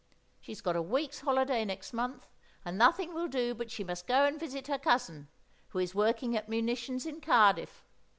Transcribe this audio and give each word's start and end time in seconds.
She's 0.39 0.61
got 0.61 0.75
a 0.75 0.81
week's 0.81 1.19
holiday 1.19 1.63
next 1.63 1.93
month, 1.93 2.27
and 2.65 2.75
nothing 2.75 3.13
will 3.13 3.27
do 3.27 3.53
but 3.53 3.69
she 3.69 3.83
must 3.83 4.07
go 4.07 4.25
and 4.25 4.39
visit 4.39 4.65
her 4.65 4.79
cousin, 4.79 5.27
who 5.69 5.77
is 5.77 5.93
working 5.93 6.35
at 6.35 6.49
munitions 6.49 7.05
in 7.05 7.21
Cardiff. 7.21 7.85